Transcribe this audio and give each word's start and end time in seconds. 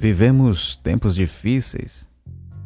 Vivemos 0.00 0.76
tempos 0.76 1.12
difíceis. 1.12 2.08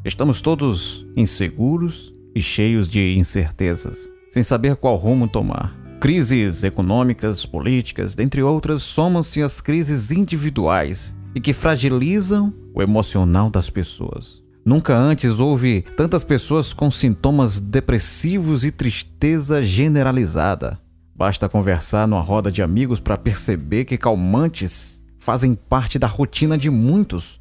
Estamos 0.04 0.42
todos 0.42 1.06
inseguros 1.16 2.12
e 2.34 2.42
cheios 2.42 2.90
de 2.90 3.16
incertezas, 3.16 4.12
sem 4.30 4.42
saber 4.42 4.76
qual 4.76 4.96
rumo 4.96 5.26
tomar. 5.26 5.74
Crises 5.98 6.62
econômicas, 6.62 7.46
políticas, 7.46 8.14
dentre 8.14 8.42
outras, 8.42 8.82
somam-se 8.82 9.40
as 9.40 9.62
crises 9.62 10.10
individuais 10.10 11.16
e 11.34 11.40
que 11.40 11.54
fragilizam 11.54 12.52
o 12.74 12.82
emocional 12.82 13.48
das 13.48 13.70
pessoas. 13.70 14.42
Nunca 14.62 14.94
antes 14.94 15.40
houve 15.40 15.86
tantas 15.96 16.24
pessoas 16.24 16.74
com 16.74 16.90
sintomas 16.90 17.58
depressivos 17.58 18.62
e 18.62 18.70
tristeza 18.70 19.62
generalizada. 19.62 20.78
Basta 21.16 21.48
conversar 21.48 22.06
numa 22.06 22.20
roda 22.20 22.52
de 22.52 22.60
amigos 22.60 23.00
para 23.00 23.16
perceber 23.16 23.86
que 23.86 23.96
calmantes 23.96 25.01
fazem 25.22 25.54
parte 25.54 26.00
da 26.00 26.08
rotina 26.08 26.58
de 26.58 26.68
muitos, 26.68 27.38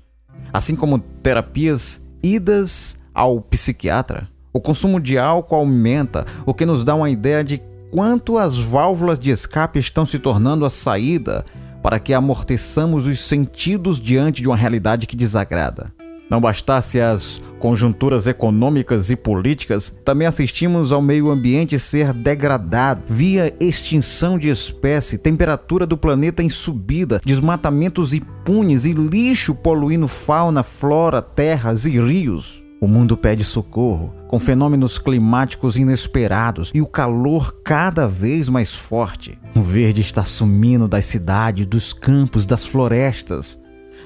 assim 0.54 0.76
como 0.76 1.00
terapias 1.00 2.00
idas 2.22 2.96
ao 3.12 3.42
psiquiatra. 3.42 4.30
O 4.54 4.62
consumo 4.62 5.00
de 5.00 5.18
álcool 5.18 5.56
aumenta, 5.56 6.28
o 6.46 6.54
que 6.54 6.64
nos 6.64 6.84
dá 6.84 6.94
uma 6.94 7.10
ideia 7.10 7.44
de 7.44 7.60
quanto 7.90 8.38
as 8.38 8.60
válvulas 8.60 9.18
de 9.18 9.32
escape 9.32 9.80
estão 9.80 10.06
se 10.06 10.20
tornando 10.20 10.64
a 10.64 10.70
saída 10.70 11.44
para 11.82 12.00
que 12.00 12.14
amorteçamos 12.14 13.08
os 13.08 13.20
sentidos 13.22 14.00
diante 14.00 14.44
de 14.44 14.48
uma 14.48 14.56
realidade 14.56 15.08
que 15.08 15.16
desagrada. 15.16 15.92
Não 16.32 16.40
bastasse 16.40 16.98
as 17.02 17.42
conjunturas 17.60 18.26
econômicas 18.26 19.10
e 19.10 19.18
políticas, 19.18 19.94
também 20.06 20.26
assistimos 20.26 20.94
ao 20.94 21.02
meio 21.02 21.30
ambiente 21.30 21.78
ser 21.78 22.14
degradado 22.14 23.02
via 23.06 23.54
extinção 23.60 24.40
de 24.40 24.48
espécie, 24.48 25.18
temperatura 25.18 25.86
do 25.86 25.98
planeta 25.98 26.42
em 26.42 26.50
subida, 26.50 27.20
desmatamentos 27.26 28.14
impunes 28.14 28.86
e 28.86 28.94
lixo 28.94 29.54
poluindo 29.54 30.08
fauna, 30.08 30.64
flora, 30.64 31.22
terras 31.22 31.84
e 31.84 32.00
rios. 32.00 32.64
O 32.80 32.88
mundo 32.88 33.18
pede 33.18 33.44
socorro, 33.44 34.14
com 34.30 34.40
fenômenos 34.40 34.98
climáticos 34.98 35.76
inesperados 35.76 36.72
e 36.74 36.82
o 36.82 36.88
calor 36.88 37.58
cada 37.62 38.08
vez 38.08 38.48
mais 38.48 38.74
forte. 38.74 39.38
O 39.54 39.62
verde 39.62 40.00
está 40.00 40.24
sumindo 40.24 40.88
das 40.88 41.06
cidades, 41.08 41.66
dos 41.66 41.92
campos, 41.92 42.46
das 42.46 42.66
florestas 42.66 43.60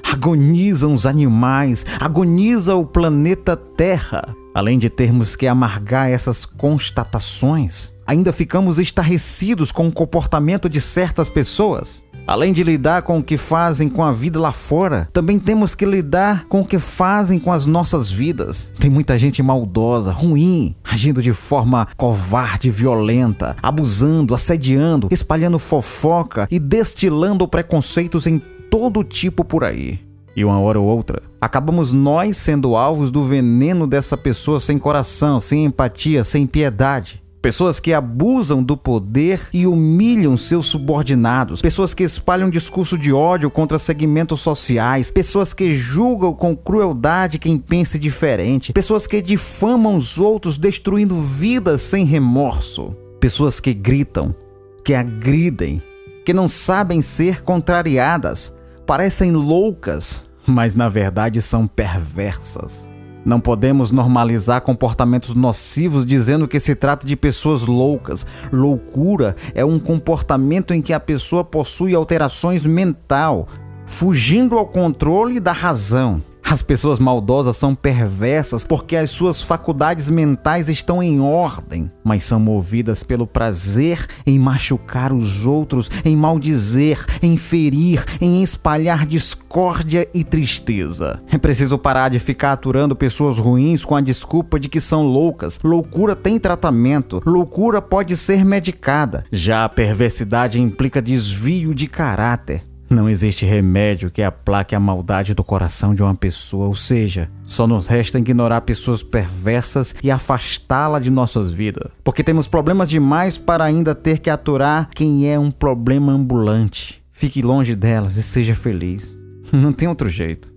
agonizam 0.04 0.94
os 0.94 1.06
animais, 1.06 1.86
agoniza 2.00 2.76
o 2.76 2.86
planeta 2.86 3.56
Terra. 3.56 4.36
Além 4.54 4.80
de 4.80 4.90
termos 4.90 5.36
que 5.36 5.48
amargar 5.48 6.10
essas 6.10 6.46
constatações, 6.46 7.94
ainda 8.08 8.32
ficamos 8.32 8.80
estarrecidos 8.80 9.72
com 9.72 9.88
o 9.88 9.92
comportamento 9.92 10.70
de 10.70 10.80
certas 10.80 11.28
pessoas. 11.28 12.06
Além 12.28 12.52
de 12.52 12.64
lidar 12.64 13.04
com 13.04 13.20
o 13.20 13.24
que 13.24 13.38
fazem 13.38 13.88
com 13.88 14.04
a 14.04 14.12
vida 14.12 14.40
lá 14.40 14.52
fora, 14.52 15.08
também 15.14 15.38
temos 15.38 15.76
que 15.76 15.86
lidar 15.86 16.46
com 16.46 16.62
o 16.62 16.66
que 16.66 16.80
fazem 16.80 17.38
com 17.38 17.52
as 17.52 17.68
nossas 17.68 18.10
vidas. 18.10 18.74
Tem 18.80 18.90
muita 18.90 19.16
gente 19.16 19.44
maldosa, 19.44 20.12
ruim, 20.12 20.76
agindo 20.84 21.22
de 21.22 21.34
forma 21.34 21.88
covarde, 21.96 22.72
violenta, 22.72 23.56
abusando, 23.62 24.34
assediando, 24.34 25.08
espalhando 25.12 25.60
fofoca 25.60 26.48
e 26.50 26.58
destilando 26.58 27.48
preconceitos 27.48 28.26
em 28.26 28.42
todo 28.76 29.06
tipo 29.06 29.46
por 29.46 29.64
aí. 29.64 30.02
E 30.36 30.44
uma 30.44 30.60
hora 30.60 30.78
ou 30.78 30.86
outra, 30.86 31.24
acabamos 31.40 31.94
nós 31.94 32.36
sendo 32.36 32.76
alvos 32.76 33.10
do 33.10 33.24
veneno 33.24 33.88
dessa 33.88 34.18
pessoa 34.18 34.60
sem 34.60 34.78
coração, 34.78 35.40
sem 35.40 35.64
empatia, 35.64 36.26
sem 36.26 36.46
piedade. 36.46 37.24
Pessoas 37.42 37.80
que 37.80 37.94
abusam 37.94 38.62
do 38.62 38.76
poder 38.76 39.48
e 39.54 39.66
humilham 39.66 40.36
seus 40.36 40.66
subordinados. 40.66 41.62
Pessoas 41.62 41.94
que 41.94 42.04
espalham 42.04 42.50
discurso 42.50 42.98
de 42.98 43.14
ódio 43.14 43.50
contra 43.50 43.80
segmentos 43.80 44.42
sociais. 44.42 45.10
Pessoas 45.10 45.54
que 45.54 45.74
julgam 45.74 46.34
com 46.34 46.54
crueldade 46.54 47.40
quem 47.40 47.58
pensa 47.58 47.98
diferente. 47.98 48.74
Pessoas 48.74 49.08
que 49.08 49.22
difamam 49.22 49.96
os 49.96 50.18
outros, 50.18 50.58
destruindo 50.58 51.16
vidas 51.16 51.82
sem 51.82 52.04
remorso. 52.04 52.94
Pessoas 53.22 53.62
que 53.62 53.74
gritam, 53.74 54.36
que 54.84 54.94
agridem, 54.94 55.82
que 56.26 56.34
não 56.34 56.50
sabem 56.50 57.02
ser 57.02 57.42
contrariadas 57.42 58.54
parecem 58.86 59.32
loucas, 59.32 60.26
mas 60.46 60.76
na 60.76 60.88
verdade 60.88 61.42
são 61.42 61.68
perversas. 61.68 62.90
Não 63.26 63.40
podemos 63.40 63.90
normalizar 63.90 64.62
comportamentos 64.62 65.34
nocivos 65.34 66.06
dizendo 66.06 66.48
que 66.48 66.60
se 66.60 66.76
trata 66.76 67.08
de 67.08 67.16
pessoas 67.16 67.66
loucas. 67.66 68.24
Loucura 68.52 69.36
é 69.56 69.66
um 69.66 69.80
comportamento 69.80 70.76
em 70.76 70.82
que 70.82 70.94
a 70.94 71.00
pessoa 71.00 71.44
possui 71.44 71.96
alterações 71.96 72.64
mental, 72.64 73.48
fugindo 73.84 74.56
ao 74.60 74.68
controle 74.68 75.40
da 75.40 75.52
razão. 75.52 76.22
As 76.48 76.62
pessoas 76.62 77.00
maldosas 77.00 77.58
são 77.58 77.74
perversas 77.74 78.64
porque 78.64 78.96
as 78.96 79.10
suas 79.10 79.42
faculdades 79.42 80.12
mentais 80.12 80.70
estão 80.70 81.02
em 81.02 81.20
ordem, 81.20 81.92
mas 82.04 82.24
são 82.24 82.40
movidas 82.40 83.02
pelo 83.02 83.26
prazer 83.26 84.06
em 84.28 84.38
machucar 84.38 85.12
os 85.12 85.48
outros, 85.48 85.90
em 86.06 86.16
maldizer, 86.16 87.04
em 87.20 87.36
ferir, 87.36 88.06
em 88.22 88.44
espalhar 88.44 89.08
discórdia 89.08 90.08
e 90.14 90.24
tristeza. 90.24 91.20
É 91.32 91.38
preciso 91.40 91.80
parar 91.80 92.10
de 92.10 92.20
ficar 92.20 92.52
aturando 92.52 92.96
pessoas 92.96 93.40
ruins 93.40 93.84
com 93.84 93.96
a 93.96 94.02
desculpa 94.02 94.60
de 94.60 94.70
que 94.70 94.80
são 94.80 95.02
loucas. 95.02 95.60
Loucura 95.64 96.16
tem 96.16 96.38
tratamento, 96.38 97.24
loucura 97.26 97.82
pode 97.82 98.16
ser 98.16 98.46
medicada. 98.46 99.26
Já 99.32 99.66
a 99.66 99.70
perversidade 99.70 100.62
implica 100.62 101.02
desvio 101.02 101.74
de 101.74 101.88
caráter. 101.88 102.75
Não 102.90 103.10
existe 103.10 103.46
remédio 103.46 104.12
que 104.12 104.22
aplaque 104.22 104.76
a 104.76 104.80
maldade 104.80 105.34
do 105.34 105.44
coração 105.44 105.96
de 105.96 106.04
uma 106.04 106.14
pessoa, 106.14 106.68
ou 106.68 106.76
seja, 106.76 107.30
só 107.46 107.66
nos 107.66 107.88
resta 107.88 108.20
ignorar 108.20 108.62
pessoas 108.62 109.02
perversas 109.02 109.96
e 110.04 110.12
afastá-la 110.12 111.00
de 111.00 111.10
nossas 111.10 111.52
vidas. 111.52 111.92
Porque 112.04 112.24
temos 112.24 112.48
problemas 112.48 112.90
demais 112.90 113.38
para 113.38 113.64
ainda 113.64 113.96
ter 113.96 114.20
que 114.20 114.30
aturar 114.30 114.90
quem 114.94 115.28
é 115.30 115.38
um 115.40 115.52
problema 115.52 116.12
ambulante. 116.12 117.04
Fique 117.12 117.42
longe 117.42 117.76
delas 117.76 118.18
e 118.18 118.24
seja 118.24 118.56
feliz. 118.56 119.16
Não 119.52 119.72
tem 119.72 119.88
outro 119.88 120.10
jeito. 120.10 120.55